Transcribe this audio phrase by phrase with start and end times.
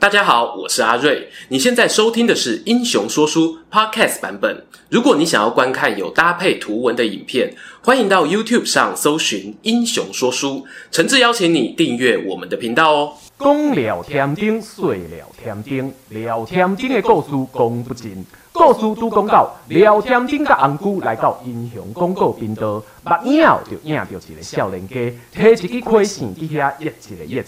[0.00, 1.28] 大家好，我是阿瑞。
[1.48, 4.64] 你现在收听的是《英雄说书》Podcast 版本。
[4.88, 10.60] 如果你想要观看有搭配图文的影片，欢迎到 YouTube 上搜寻《英雄说书》，
[10.90, 13.12] 诚挚邀请你订阅我们的频道哦。
[13.38, 18.24] 讲聊天钉，碎聊天钉，聊天钉的故事讲不尽。
[18.52, 24.94] 故事都讲到聊天钉甲红姑来到英雄广告频道，目影就影到一个少年家，
[25.30, 27.44] 提一支亏线底下一一个一一个。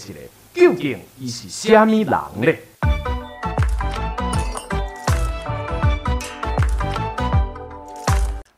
[0.54, 2.52] 究竟伊是虾米人呢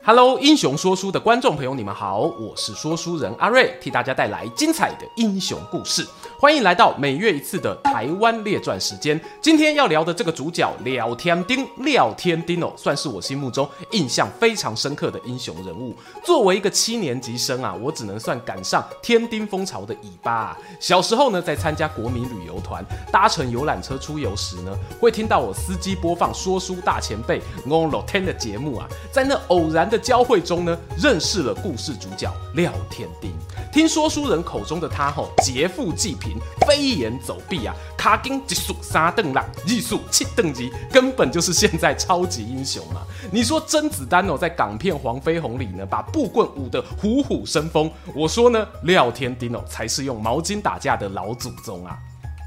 [0.03, 6.05] ？Hello，英雄说书的观众朋友，你们好，我是说书人阿瑞，替大家带来精彩的英雄故事。
[6.37, 9.19] 欢迎来到每月一次的台湾列传时间。
[9.41, 15.95] 今天要聊的这个主角廖天丁，廖天丁哦，算是我心目中印象非常深刻的英雄人物。
[16.23, 20.57] 作为一个七年级生啊，我只能算赶上天丁风潮的尾巴啊。
[20.79, 29.95] 小时候呢，在参加国民旅游团，搭乘游览车出游时呢，会听到我司机播放说书大前辈欧乐天的节目啊，在那偶然的。
[30.05, 33.31] 交汇中呢，认识了故事主角廖天丁。
[33.73, 36.24] 听说书人口中的他吼，劫富济贫，
[36.67, 43.01] 飞檐走壁啊，卡丁一速三邓浪，艺术七邓级，根本就是现在超级英雄嘛。
[43.31, 47.91] 你说甄子丹哦，在港片《黄飞鸿》里呢，把布棍舞得虎虎生风。
[48.13, 51.97] 我说呢，廖天丁哦，才是用毛巾打架的老祖宗啊。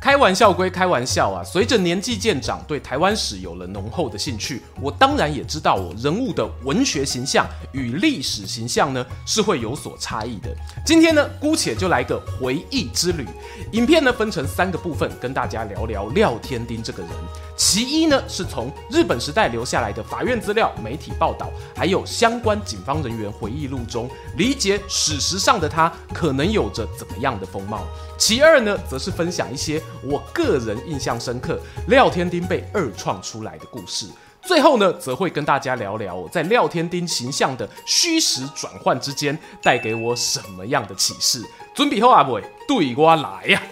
[0.00, 4.62] 开玩笑归开玩笑啊，随着年纪渐长，对台湾史有了浓厚的兴趣。
[4.80, 10.54] 我当然也知道，我人物的文学形象与历史形象呢是会有所差异的。
[10.86, 13.26] 今天呢，姑且就来个回忆之旅。
[13.72, 17.12] 影片呢分成三个部分，跟大家聊聊廖天丁这个人。
[17.56, 27.84] 其一呢，是从日本时代留下来的法院资料、媒体报道，还有相关警方人员回忆录中，理解史实上的他可能有着怎么样的风貌。
[28.18, 34.06] 其二呢，则是分享一些我个人印象深刻廖天丁被二创出来的故事。
[34.42, 41.42] 最后呢，则会跟大家聊聊在廖天丁形象的虚实转换之间，带给我什么样的启示。
[41.74, 42.42] 准备好阿伟？
[42.66, 43.62] 对我来呀！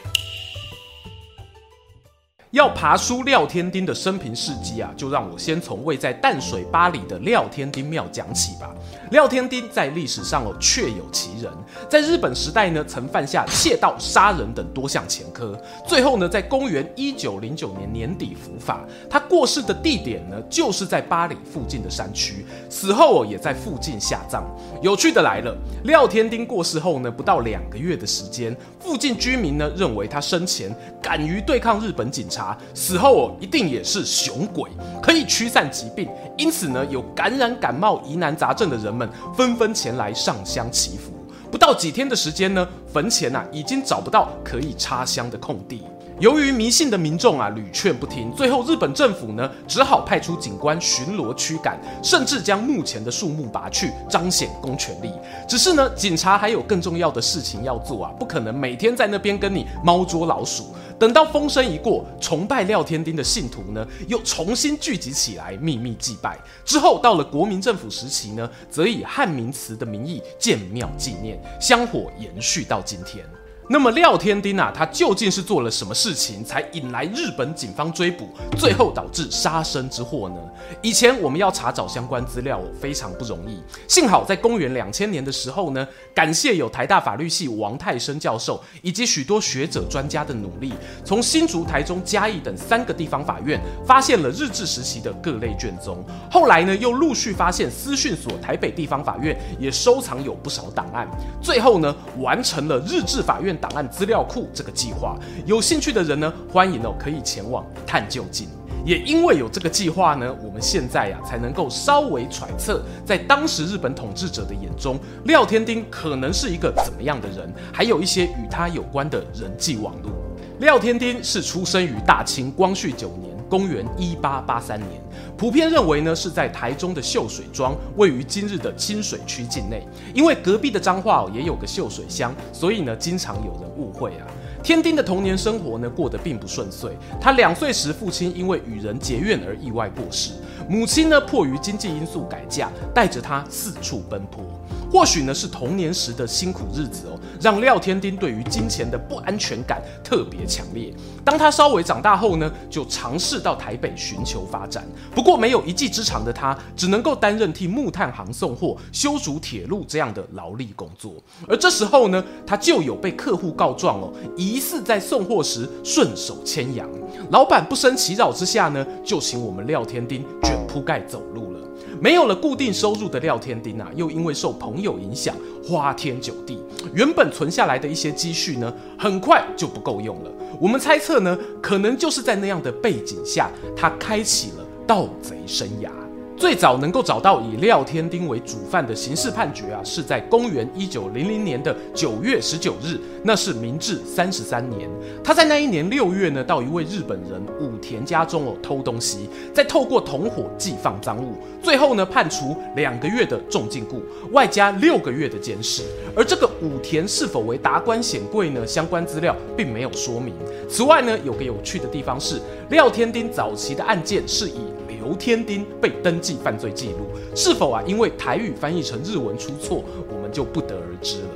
[2.57, 8.75] 要爬梳廖天丁的生平事迹啊，就让我先从位在淡水八里的廖天丁庙讲起吧。
[9.11, 11.53] 廖天丁在历史上哦确有其人，
[11.87, 15.55] 在日本时代呢，曾犯下窃盗、杀人等多项前科，
[15.87, 18.83] 最后呢，在公元一九零九年年底伏法。
[19.11, 24.43] 他过世的地点呢，就是在八里附近的山区，死后哦也在附近下葬。
[24.81, 34.71] 有趣的来了，廖天丁过世后呢，不到两个月的时间，附近居民呢认为他生前敢于对抗日本警察，死后哦一定也是雄鬼，
[35.03, 41.13] 可以驱散疾病，因此呢，有感染感冒疑难杂症的人们纷纷前来上香祈福，
[41.51, 45.83] 不到几天的时间呢，坟前呐、啊、已经找不到可以插香的空地。
[46.19, 55.13] 由于迷信的民众啊屡劝不听，最后日本政府呢只好派出警官巡逻驱赶，甚至将墓前的树木拔去，彰显公权力。
[55.47, 60.75] 只是呢，警察还有更重要的事情要做啊，不可能每天在那边跟你猫捉老鼠。
[60.99, 66.39] 等到风声一过，崇拜廖天丁的信徒呢又重新聚集起来，秘密祭拜。
[66.65, 73.25] 之后到了国民政府时期呢，则以汉民祠的名义建庙纪念，香火延续到今天。
[73.69, 80.37] 那么廖天丁啊，他究竟是做了什么事情，才引来日本警方追捕，最后导致杀身之祸呢？
[80.83, 85.85] 以前我们要查找相关资料非常不容易，幸好在公元两千年的时候呢，
[86.15, 90.73] 感谢有台大法律系王泰生教授以及许多学者专家的努力，
[91.05, 96.05] 从新竹、台中、嘉义等三个地方法院发现了日治时期的各类卷宗。
[96.31, 101.09] 后来呢，又陆续发现私讯所台北地方法院也收藏有不少档案，
[101.43, 103.56] 最后呢，完成了日治法院。
[103.57, 108.49] 档案资料库这个计划，有兴趣的人呢，欢迎哦，可以前往一探究竟。
[108.85, 120.13] 也因为有这个计划呢，我们现在呀、啊，才能够稍微揣测，在当时日本统治者的眼中，廖天丁可能是一个怎么样的人，还有一些与他有关的人际网络。
[120.61, 123.36] 廖天丁是出生于大清光绪九年。
[123.49, 124.91] 公元一八八三年，
[125.37, 129.87] 普遍认为呢是在台中的秀水庄，位于今日的清水区境内。
[130.15, 134.27] 因为隔壁的彰化也有个秀水乡，所以呢经常有人误会啊。
[134.63, 136.91] 天丁的童年生活呢过得并不顺遂。
[137.21, 140.33] 他两岁时，父亲因为与人结怨而意外过世，
[140.69, 144.43] 母亲呢迫于经济因素改嫁，带着他四处奔波。
[144.91, 150.93] 或许呢是童年时的辛苦日子哦，让廖天丁对于金钱的不安全感特别强烈。
[151.27, 154.87] 当他稍微长大后呢，就尝试到台北寻求发展。
[155.13, 161.15] 不过没有一技之长的他，只能够担任替木炭行送货、修筑铁路这样的劳力工作。
[161.49, 166.89] 而这时候呢，他就有被客户告状哦，疑似在送货时顺手牵羊。
[167.33, 171.59] 老板不胜其扰之下呢，就请我们廖天丁卷铺盖走路了。
[172.01, 175.35] 没有了固定收入的廖天丁啊，又因为受朋友影响，
[175.67, 176.61] 花天酒地，
[176.95, 180.31] 原本存下来的一些积蓄呢，很快就不够用了。
[180.61, 185.91] 我们猜测呢，可能就是在那样的背景下，他开启了盗贼生涯。
[186.37, 194.89] 最早能够找到以廖天丁为主犯的刑事判决啊，是在公元一九零零年的九月十九日，那是明治三十三年。
[195.25, 204.01] 他在那一年六月呢，到一位日本人武田家中哦偷东西，再透过同伙寄放赃物，最后呢判处两个月的重禁锢，
[204.33, 205.83] 外加六个月的监视。
[206.15, 208.67] 而这个武田是否为达官显贵呢？
[208.67, 210.35] 相关资料并没有说明。
[210.69, 214.61] 此外呢，有个有趣的地方是，廖天丁早期的案件是以
[215.07, 221.29] 刘天丁被登记犯罪记录，是否啊因为台语翻译成日文出错，我们就不得而知了。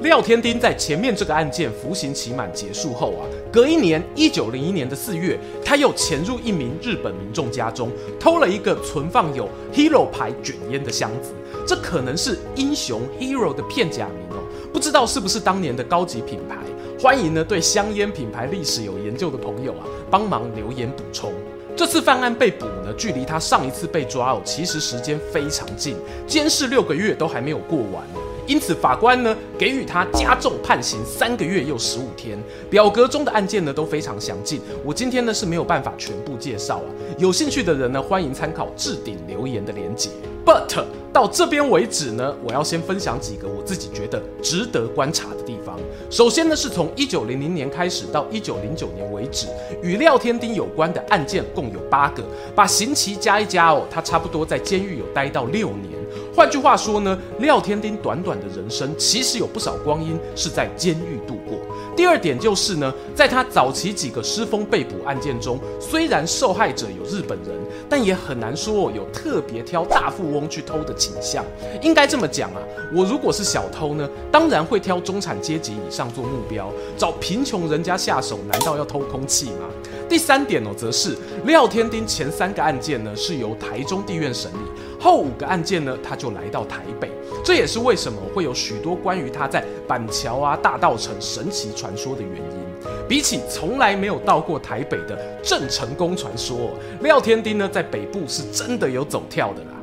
[0.00, 11.32] 廖天丁在前面这个案件服刑期满结束后啊，隔一年，一九零一年的四月，他又潜入一名日本民众家中，偷了一个存放有 Hero 牌卷烟的箱子，
[11.66, 14.42] 这可能是英雄 Hero 的片假名哦，
[14.72, 16.56] 不知道是不是当年的高级品牌？
[16.98, 21.30] 欢迎呢对香烟品牌历史有研究的朋友啊，帮忙留言补充。
[21.74, 25.96] 这次犯案被捕呢，距离他上一次被抓哦，其实时间非常近，
[26.26, 28.04] 监视六个月都还没有过完，
[28.46, 32.38] 因此法官呢给予他加重判刑三个月又十五天。
[32.68, 36.88] 表格中的案件呢都非常详尽，我今天呢是没有办法全部介绍啊，
[37.18, 40.10] 有兴趣的人呢欢迎参考置顶留言的连结。
[40.44, 45.78] But 到这边为止呢，我要先分享几个我自己觉得值得观察的地方。
[46.12, 49.46] 首先呢，是从一九零零年开始到一九零九年为止，
[49.82, 52.22] 与廖天丁有关的案件共有八个，
[52.54, 55.98] 把刑期加一加哦，他差不多在监狱有待到六年。
[56.36, 61.58] 换句话说呢，廖天丁短短的人生其实有不少光阴是在监狱度过。
[61.94, 67.54] 第二点就是呢，在他早期几个失风被捕案件中，虽然受害者有日本人，
[67.88, 71.44] 但也很难说有特别挑大富翁去偷的倾向。
[71.82, 72.62] 应该这么讲啊，
[72.94, 79.68] 我如果是小偷呢，当然会挑中产阶级以上做目标，找贫穷人家下手，难道要偷空气吗？
[80.08, 87.10] 第三点哦，则是廖天丁前三个案件呢是由台中地院审理，后五个案件呢他就来到台北。
[87.44, 92.62] 这也是为什么会有许多关于他在板桥啊、大道城神奇传说的原因。
[93.08, 96.70] 比起从来没有到过台北的郑成功传说，
[97.00, 99.81] 廖天丁呢在北部是真的有走跳的啦。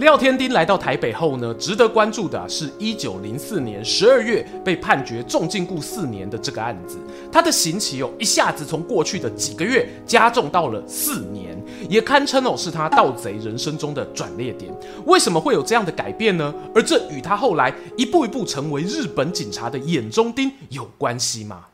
[0.00, 6.96] 廖天丁来到台北后呢，值得关注的是一九零四年十二月被判决重禁锢四年的这个案子，
[7.30, 11.54] 他的刑期哦一下子从过去的几个月加重到了四年，
[11.86, 14.74] 也堪称哦是他盗贼人生中的转捩点。
[15.04, 16.54] 为什么会有这样的改变呢？
[16.74, 21.66] 而这与他后来一步一步成为日本警察的眼中钉有关系吗？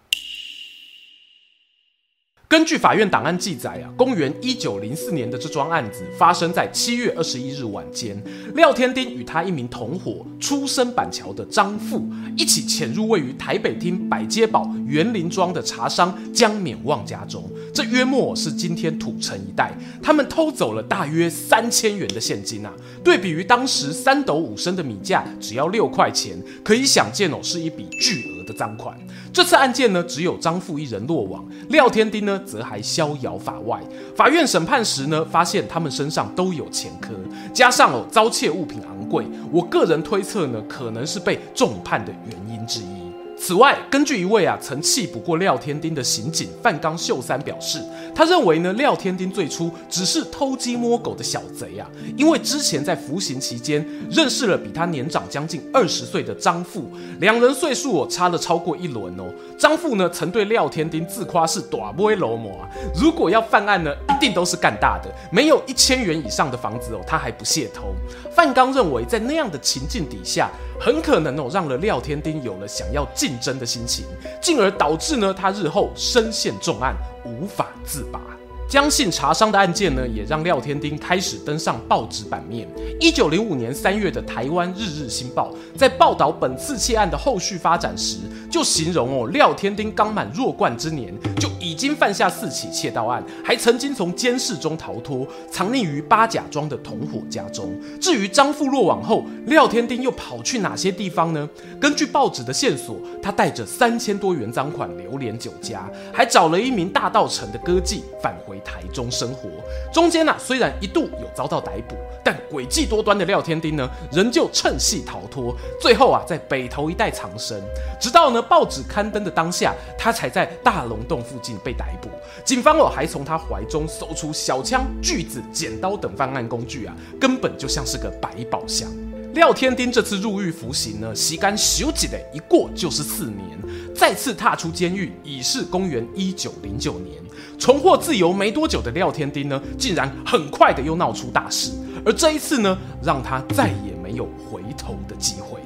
[2.48, 8.16] 根据法院档案记载啊，公元一九零四年的这桩案子发生在七月二十一日晚间。
[8.54, 17.50] 廖天丁与他一名同伙，出身板桥的张富，一起潜入位于台北厅百街堡园林庄的茶商江勉旺家中。
[17.74, 19.76] 这约莫是今天土城一带。
[20.00, 22.72] 他们偷走了大约三千元的现金啊。
[23.02, 28.96] 对比于当时三斗五升的米价只要六块钱，可以想见哦，是一笔巨额赃款。
[29.32, 33.80] 这次案件呢，只有张富一人落网，廖天丁呢，则还逍遥法外。
[34.16, 37.10] 法院审判时呢，发现他们身上都有前科，
[37.52, 43.05] 加上哦，遭窃物品昂贵，我个人推测呢，可能是被重判的原因之一。
[43.38, 47.80] 此外，根据一位啊曾缉捕过廖天丁的刑警范刚秀三表示，
[48.14, 56.90] 他认为呢廖天丁最初只是偷鸡摸狗的小贼啊，因为之前在服刑期间认识了比他年长将近二十岁的张富，
[57.20, 59.24] 两人岁数差了超过一轮哦。
[59.58, 67.94] 张富呢曾对廖天丁自夸是大尾鲈鳗啊，如果要犯案呢，一定都是干大的，没有一千元以上的房子哦，他还不屑偷。
[68.34, 70.50] 范刚认为，在那样的情境底下，
[70.80, 74.04] 很可能哦让了廖天丁有了想要竞争的心情，
[74.40, 78.20] 进而导致呢他日后身陷重案，无法自拔。
[78.68, 82.68] 江姓茶商的案件呢，也让廖天丁开始登上报纸版面。
[82.98, 88.18] 一九零五年三月的台湾日日新报在报道本次窃案的后续发展时，
[88.50, 97.72] 就形容哦，廖天丁刚满弱冠之年，就已经犯下四起窃盗案，还曾经从监视中逃脱，藏匿于八甲庄的同伙家中。
[98.00, 101.48] 至于张富落网后，廖天丁又跑去哪些地方呢？
[101.80, 109.48] 根据报纸的线索，他带着三千多元赃款流连酒家，还找了一名大稻埕的歌妓返回台中生活。
[109.92, 117.62] 中间呢、虽然一度有遭到逮捕，但诡计多端的廖天丁呢，仍旧趁隙逃脱，最后啊，在北投一带藏身，
[118.00, 122.08] 直到呢报纸刊登的当下，他才在大龙洞附近被逮捕。
[122.44, 128.88] 警方哦，还从他怀中搜出小枪、锯子、剪刀等犯案工具啊，根本就像是个百宝箱。
[129.36, 137.22] 廖天丁这次入狱服刑呢，时间修几的一过就是四年，再次踏出监狱已是公元一九零九年，
[137.58, 141.70] 重获自由没多久的廖天丁呢，竟然很快的又闹出大事，
[142.02, 145.60] 而这一次呢，让他再也没有回头的机会。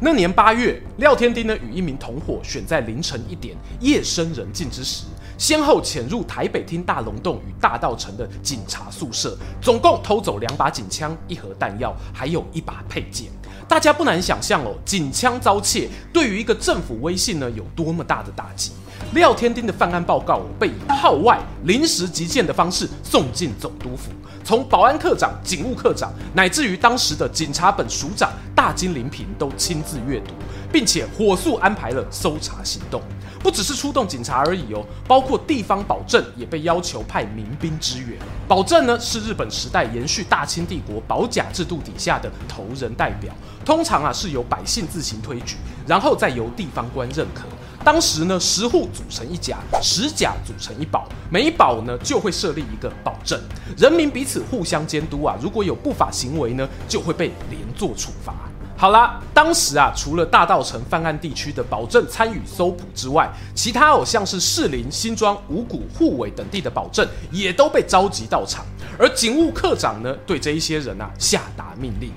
[0.00, 5.04] 那年八月，廖天丁呢与一名同伙选在凌晨一点夜深人静之时。
[5.38, 13.28] 先后潜入台北厅大龙洞与大道城的警察宿舍，总共偷走两把警枪、一盒弹药，还有一把配件。
[13.68, 18.72] 大家不难想象哦，警枪遭窃对于一个政府威信呢有多么大的打击。
[19.12, 24.10] 廖天丁的犯案报告被以号外临时急件的方式送进总督府，
[24.46, 30.34] 从保安科长、警务科长，乃至于当时的警察本署长大金林平都亲自阅读，
[30.72, 33.02] 并且火速安排了搜查行动。
[33.42, 38.16] 不只是出动警察而已哦，包括地方保证也被要求派民兵支援。
[38.46, 43.34] 保证呢是日本时代延续大清帝国保甲制度底下的头人代表，
[43.64, 45.56] 通常啊是由百姓自行推举，
[45.88, 47.42] 然后再由地方官认可。
[47.86, 53.40] 当时呢十户组成一甲，十甲组成一保，每一保呢就会设立一个保证，
[53.78, 58.34] 人民彼此互相监督啊，如果有不法行为呢，就会被连坐处罚。
[58.76, 68.66] 好啦，当时啊，除了大稻城犯案地区的保证参与搜捕之外，其他偶像是士林、新庄、五股、沪尾等地的保证也都被召集到场。
[68.98, 72.10] 而警务科长呢，对这一些人啊下达命令：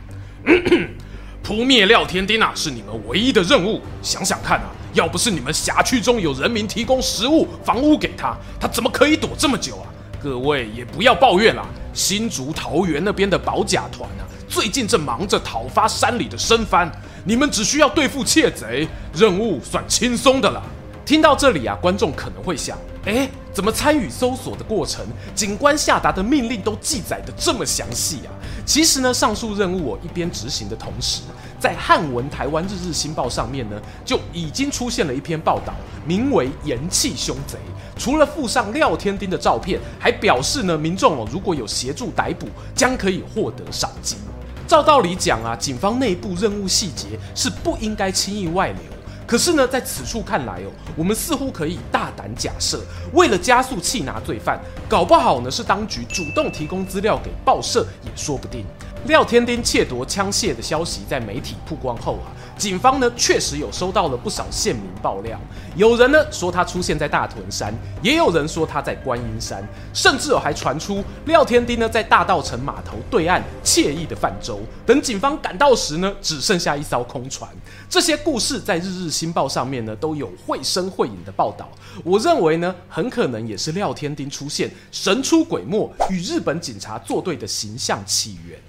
[1.44, 3.80] 扑灭廖天丁啊，是你们唯一的任务。
[4.02, 9.88] 想想看啊，要不是你们辖区中有人民提供食物、房屋给他，他怎么可以躲这么久啊？
[10.22, 14.27] 各位也不要抱怨啦，新竹桃园那边的保甲团啊。
[14.48, 16.91] 最近正忙着讨伐山里的生番，
[17.24, 20.62] 你们只需要对付窃贼，任务算轻松的了。
[21.05, 22.77] 听到这里啊，观众可能会想，
[23.10, 28.30] 诶，怎么参与搜索的过程，警官下达的命令都记载的这么详细啊？
[28.66, 31.22] 其实呢，上述任务我一边执行的同时，
[31.60, 35.74] 在汉文台湾日日新报上面呢，就已经出现了一篇报道，
[36.06, 37.58] 名为“盐气凶贼”。
[37.98, 44.20] 除了附上廖天丁的照片，还表示呢，民众哦，如果有协助逮捕，将可以获得赏金。
[44.68, 48.99] 照道理讲啊，警方内部任务细节是不应该轻易外流。
[49.30, 52.82] 可是呢，在此处看来哦，我们似乎可以大胆假设，
[53.14, 54.60] 为了加速缉拿罪犯，
[54.90, 58.66] 搞不好呢是当局主动提供资料给报社也说不定。
[59.06, 62.27] 廖天丁窃夺枪械的消息在媒体曝光后啊，
[62.58, 65.39] 警方呢确实有收到了不少线民爆料。
[65.75, 74.60] 有人呢说他出现在大屯山，也有人说他在观音山，甚至有还传出廖天丁呢在大道城码头对岸惬意的泛舟。
[74.86, 77.50] 等警方赶到时呢，只剩下一艘空船。
[77.89, 81.68] 这些故事在日日新报上面呢都有绘声绘影的报道。
[82.03, 88.60] 我认为呢，很可能也是廖天丁出现神出鬼没，与日本警察作对的形象起源。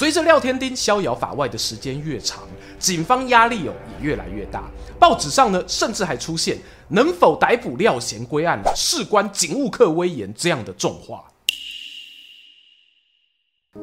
[0.00, 4.64] 随着廖天丁逍遥法外的时间越长，警方压力哦也越来越大。
[4.98, 6.56] 报纸上呢，甚至还出现
[6.88, 11.22] 能否逮捕廖贤归案，事关警务课威严这样的重话。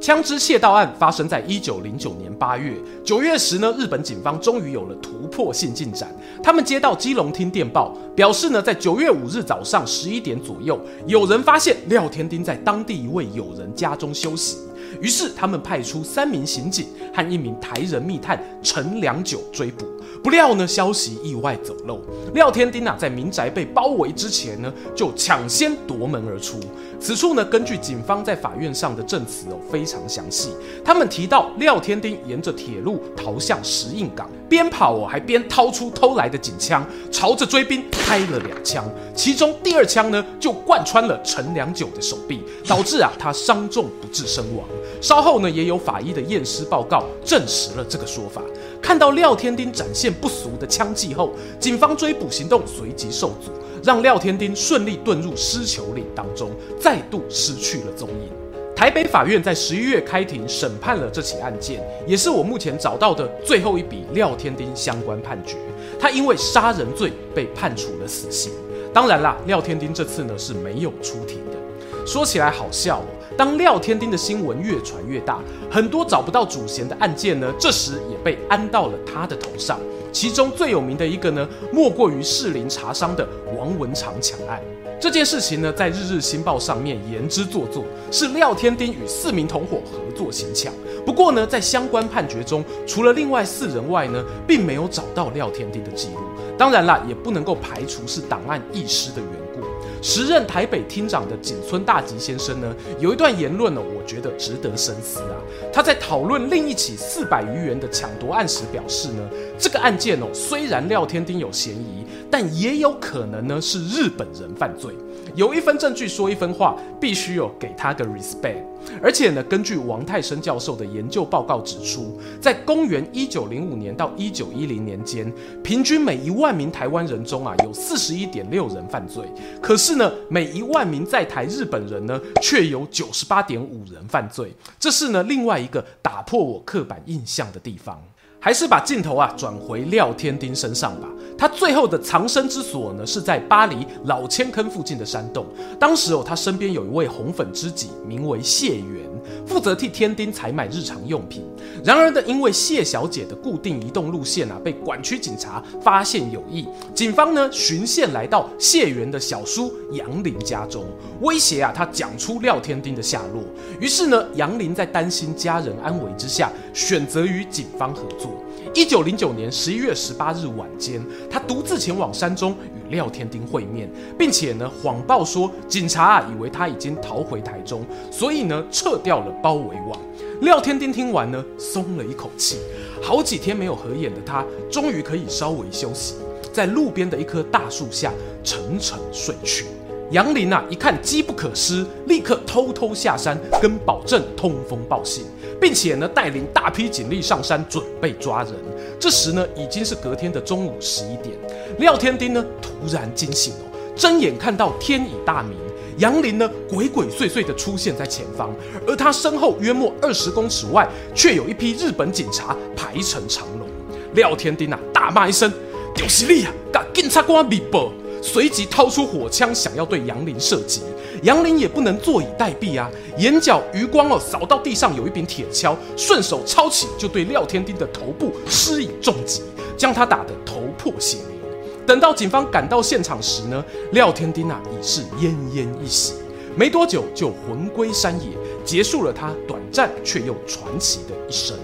[0.01, 2.73] 枪支窃盗案发生在一九零九年八月，
[3.05, 6.09] 九月时呢，日本警方终于有了突破性进展。
[6.41, 14.57] 他们接到基隆厅电报，表示呢，在九月五日早上十一点左右，有人发现廖天丁在当地一位友人家中休息。
[15.01, 19.85] 于是他们派出三名刑警和一名台人密探陈良久追捕，
[20.23, 21.99] 不料呢，消息意外走漏，
[22.33, 26.59] 廖天丁啊在民宅被包围之前呢，就抢先夺门而出。
[26.99, 30.49] 此处呢，根据警方在法院上的证词哦，非常详细。
[30.83, 38.83] 他们提到廖天丁沿着铁路逃向石印港，边跑哦还边掏出偷来的警枪，朝着追兵开了两枪，
[39.15, 44.65] 其中第二枪呢就贯穿了陈良久的手臂，导致啊他伤重不治身亡。
[45.01, 48.41] 稍后呢，也有法医的验尸报告证实了这个说法。
[48.81, 53.51] 看到廖天丁展现不俗的枪技后，警方追捕行动随即受阻，
[53.83, 58.29] 让廖天丁顺利遁入狮球岭当中，再度失去了踪影。
[58.75, 65.57] 台北法院在十一月开庭审判了这起案件，也是我目前找到的最后一笔廖天丁相关判决。
[65.99, 68.51] 他因为杀人罪被判处了死刑。
[68.93, 71.57] 当然啦，廖天丁这次呢是没有出庭的。
[72.05, 75.39] 说起来好笑哦，当廖天丁的新闻越传越大，
[75.69, 79.79] 很多找不到主嫌的案件呢，这时也被安到了他的头上。
[80.11, 84.59] 其中最有名的一个呢，莫过于士林茶商的王文长抢案。
[84.99, 90.73] 这件事情呢，在《日日新报》上面言之凿凿，是廖天丁与四名同伙合作行抢。
[91.05, 96.21] 不过呢，在相关判决中，除了另外四人外呢，并没有找到廖天丁的记录。
[96.57, 99.61] 当然啦，也不能够排除是档案遗失的缘故。
[100.07, 105.35] 时任台北厅长的井村大吉先生呢，有一段言论呢，我觉得值得深思啊。
[105.73, 114.93] 他在讨论另一起四百余元的抢夺案时表示呢，这个案件哦，虽然廖天丁有嫌疑，但也有可能呢是日本人犯罪。
[115.35, 118.63] 有一分证据说一分话，必须有给他个 respect。
[119.01, 125.31] 而且呢，根据王泰生教授的研究报告指出，在公元一九零五年到一九一零年间，
[125.63, 129.23] 平均每一万名台湾人中啊，有四十一点六人犯罪。
[129.61, 134.51] 可是呢，每一万名在台日本人呢，却有九十八点五人犯罪。
[134.79, 138.01] 这是呢，另外一个打破我刻板印象的地方。
[138.47, 141.09] 还是把镜头啊转回廖天丁身上吧。
[141.37, 145.45] 他最后的藏身之所呢，是在巴黎老千坑附近的山洞。
[145.77, 149.03] 当时哦，他身边有一位红粉知己，名为谢元，
[149.45, 151.43] 负责替天丁采买日常用品。
[151.83, 160.85] 然而呢，因为谢小姐的固定移动路线啊，被管区警察发现有异，警方呢循线来到谢元的小叔杨林家中，
[161.21, 163.43] 威胁啊他讲出廖天丁的下落。
[163.79, 168.43] 于是呢，杨林在担心家人安危之下，选择与警方合作。
[168.73, 179.99] 一九零九年十一月十八日晚间，他独自前往山中与廖天丁会面，并且呢谎报说警察啊以为他已经逃回台中，所以呢撤掉了包围网。
[180.41, 182.57] 廖天丁听完呢松了一口气，
[183.01, 186.15] 好几天没有合眼的他，终于可以稍微休息，
[186.53, 188.11] 在路边的一棵大树下
[188.43, 189.65] 沉沉睡去。
[190.11, 195.25] 杨林啊一看机不可失，立刻偷偷下山跟保正通风报信。
[195.59, 198.53] 并且呢，带领大批警力上山准备抓人。
[198.99, 201.35] 这时呢，已经是隔天的中午十一点。
[201.79, 205.57] 廖天丁呢，突然惊醒哦，睁眼看到天已大明，
[205.97, 208.53] 杨林呢，鬼鬼祟祟地出现在前方，
[208.87, 213.67] 而他身后约莫二十公尺外，却有一批日本警察排成长龙。
[214.13, 215.51] 廖天丁啊，大骂一声
[215.95, 217.91] ：“就是你啊，甲警察官密报！”
[218.27, 220.81] 随即掏出火枪，想要对杨林射击。
[221.23, 229.43] 杨林也不能坐以待毙啊，眼角余光哦扫到地上有一柄铁锹，顺手抄起就对廖天丁的头部施以重击，
[229.77, 231.49] 将他打得头破血流。
[231.87, 233.63] 等到警方赶到现场时呢，
[233.93, 236.15] 廖天丁啊已是奄奄一息，
[236.53, 238.27] 没多久就魂归山野，
[238.65, 241.57] 结束了他短暂却又传奇的一生。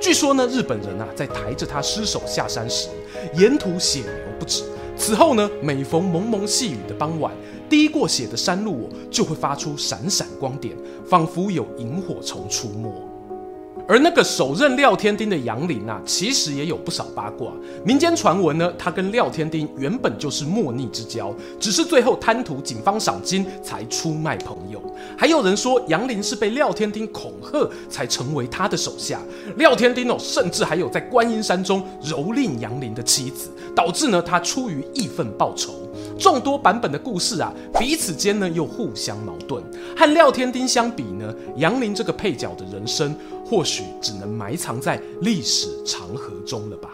[0.00, 2.88] 据说呢，日本人啊在抬着他尸首下山时，
[3.34, 4.62] 沿途血流不止。
[4.96, 7.32] 此后呢，每逢蒙蒙细雨的傍晚，
[7.68, 13.13] 滴过血的山路就会发出闪闪光点，仿佛有萤火虫出没。
[13.86, 17.52] 而那个首任廖天丁的杨林啊，其实也有不少八卦。
[17.84, 24.80] 民间传闻呢，他跟廖天丁原本就是莫逆之交，只是最后贪图警方赏金才出卖朋友。
[25.18, 29.20] 还有人说杨林是被廖天丁恐吓才成为他的手下。
[29.56, 35.74] 廖天丁哦，甚至还有在观音山中蹂躏杨林的妻子，导致呢他出于义愤报仇。
[36.18, 39.62] 众多版本的故事啊，彼此间呢又互相矛盾。
[39.96, 46.88] 和廖天丁相比呢，杨林这个配角的人生，或许只能埋藏在历史长河中了吧。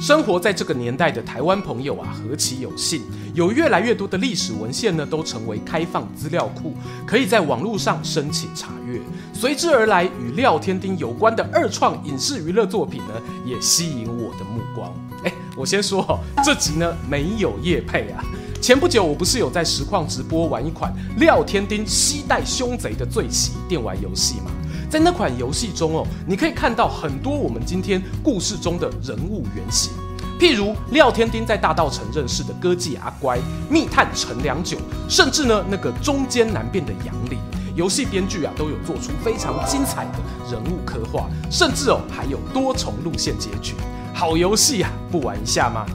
[0.00, 3.02] 生活在这个年代的台湾朋友啊，何其有幸，
[3.34, 6.72] 有越来越多的历史文献呢，都成为开放资料库，
[7.04, 9.00] 可以在网络上申请查阅。
[9.32, 14.94] 随之而来，与廖天丁有关的二创影视娱乐作品呢，也吸引我的目光。
[15.24, 18.24] 哎，我先说哦，这集呢没有叶配啊。
[18.60, 24.50] 前不久我不是有在实况直播玩一款廖天丁携带凶贼的罪棋电玩游戏吗？
[24.90, 29.92] 在那款游戏中哦，你可以看到很多我们今天故事中的人物原型，
[30.40, 33.38] 譬如廖天丁在大道城认识的歌妓阿乖、
[33.70, 34.76] 密探陈良久，
[35.08, 37.38] 甚至呢那个中坚难辨的杨林。
[37.76, 40.18] 游戏编剧啊都有做出非常精彩的
[40.50, 43.74] 人物刻画，甚至哦还有多重路线结局。
[44.12, 45.86] 好游戏啊，不玩一下吗？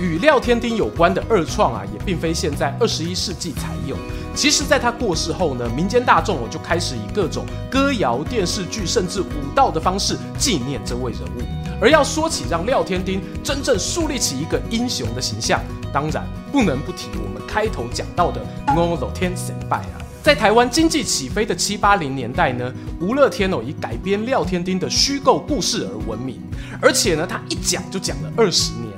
[0.00, 3.96] 与廖天丁有关的二创啊，也并非现在二十一世纪才有。
[4.34, 11.42] 其实，在他过世后呢，民间大众我就开始以各种歌谣、电视剧，甚至舞蹈的方式纪念这位人物。
[11.80, 15.60] 而要说起让廖天丁真正树立起一个英雄的形象，
[15.92, 20.00] 当然不能不提我们开头讲到的吴乐天神拜啊。
[20.22, 26.38] 在台湾经济起飞的七八零年代呢，吴乐天哦以改编廖天丁的虚构故事而闻名，
[26.80, 28.89] 而且呢，他一讲就讲了二十年，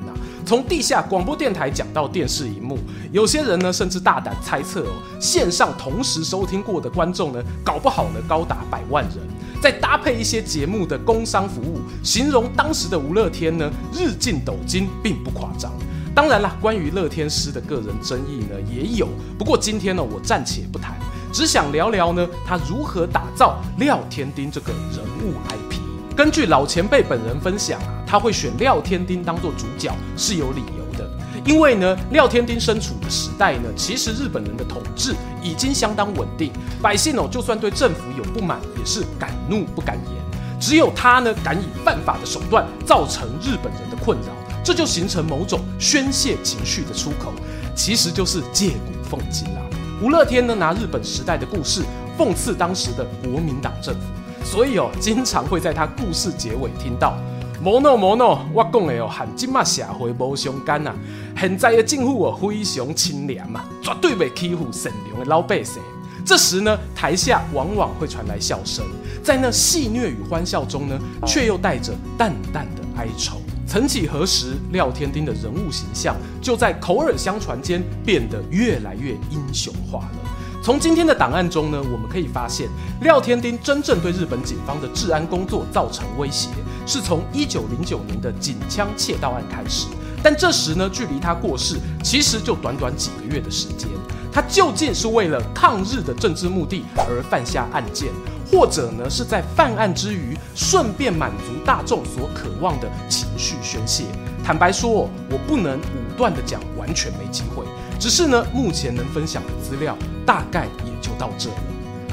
[0.45, 2.79] 从地下广播电台讲到电视荧幕，
[3.13, 9.19] 有些人呢甚至大胆猜测哦，线上同时收听过的观众呢，搞不好呢高达百万人。
[9.61, 15.73] 再搭配一些节目的工商服务，形容当时的吴乐天呢日进斗金，并不夸张。
[16.15, 20.97] 当然啦，关于乐天师的个人争议呢也有，不过今天呢我暂且不谈。
[21.33, 25.79] 只想聊聊呢，他如何打造廖天丁这个人物 IP。
[26.15, 31.11] 根据老前辈本人分享啊，他会选廖天丁当做主角是有理由的。
[31.47, 40.61] 因为呢，廖天丁身处的时代呢，其实日本人的统治已经相当稳定，百姓哦，就算对政府有不满，也是敢怒不敢言。
[40.61, 44.27] 只有他呢，敢以犯法的手段造成日本人的困扰，
[44.63, 47.33] 这就形成某种宣泄情绪的出口，
[47.75, 48.73] 其实就是借
[49.09, 49.63] 古讽今啦。
[50.03, 51.83] 吴乐天呢，拿日本时代的故事
[52.19, 54.01] 讽刺当时的国民党政府，
[54.45, 57.17] 所以哦，经常会在他故事结尾听到
[57.65, 60.93] “无诺无诺”，我讲的哦，和今麦社会无相干呐。
[61.39, 65.81] 现在的政府哦，非常清廉嘛，绝对袂欺负善良的老百姓。
[66.25, 68.85] 这时呢，台下往往会传来笑声，
[69.23, 73.41] 在那戏谑与欢笑中呢，却又带着淡淡的哀愁。
[73.65, 80.19] 曾几何时，廖天丁的人物形象就在口耳相传间变得越来越英雄化了。
[80.63, 82.69] 从今天的档案中呢，我们可以发现，
[83.01, 86.51] 廖天丁真正对日本警方的治安工作造成威胁，
[86.87, 89.89] 是从一九零九年的警枪窃盗案开始。
[90.23, 93.89] 但这时呢，距离他过世其实就短短几个月的时间。
[94.33, 98.09] 他究竟是为了抗日的政治目的而犯下案件？
[98.49, 104.05] 或者呢，是在犯案之余，顺便满足大众所渴望的情绪宣泄。
[104.45, 107.65] 坦白说，我不能武断的讲，完全没机会。
[108.03, 111.57] 只是呢，目前能分享的资料大概也就到这了。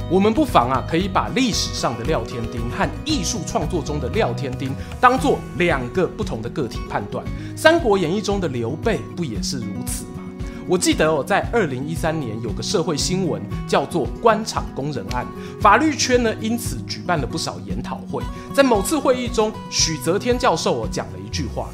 [0.07, 4.71] 我们不妨啊，可以把历史上的廖天丁和艺术创作中的廖天丁
[5.01, 7.25] 当做两个不同的个体判断。
[7.57, 10.21] 《三国演义》中的刘备不也是如此吗？
[10.67, 15.25] 我记得哦，在二零一三年有个社会新闻叫做“官场工人案”，
[15.59, 18.21] 法律圈呢因此举办了不少研讨会。
[18.53, 21.67] 在某次会议中，许则天教授哦讲了一句话：“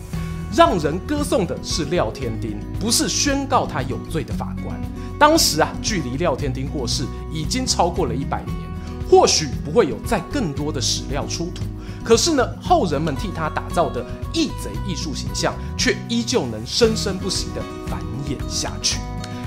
[0.55, 4.79] 让人歌颂的是廖天丁，不是宣告他有罪的法官。”
[5.19, 8.55] 当时啊，距离廖天丁过世已经超过了一百年，
[9.09, 11.63] 或许不会有再更多的史料出土，
[12.03, 18.99] 可是呢，后人们替他打造的义贼艺术形象，却依旧能生生不息的繁衍下去。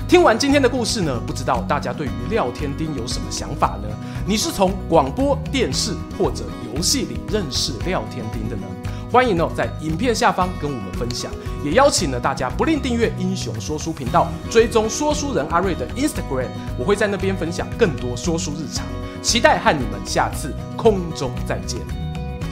[0.07, 3.87] 听完今天的故事呢，不知道大家对于廖天丁有什么想法呢？
[4.27, 8.63] 你是从广播电视或者游戏里认识廖天丁的呢？
[9.11, 11.31] 欢迎哦，在影片下方跟我们分享，
[11.63, 16.45] 也邀请了大家不吝订阅英雄说书频道，追踪说书人阿瑞的 Instagram，
[16.77, 18.85] 我会在那边分享更多说书日常，
[19.23, 21.79] 期待和你们下次空中再见。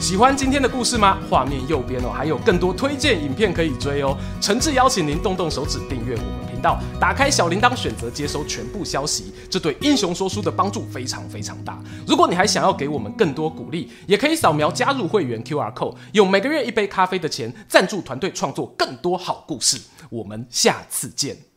[0.00, 1.18] 喜欢今天的故事吗？
[1.30, 4.16] 画面右边哦，还有更多推荐影片可以追哦。
[4.40, 11.80] 诚挚邀请您动动手指订阅我们频道，打开小铃铛，选择接收全部消息，这对英雄说书的帮助非常非常大。
[12.04, 19.78] 如果你还想要给我们更多鼓励，也可以扫描加入会员 QR code，用每个月一杯咖啡的钱赞助团队创作更多好故事。
[20.10, 21.47] 我们下次见。